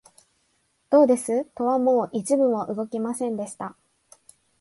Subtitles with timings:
[0.89, 3.75] どうです、戸はもう一分も動きませんでした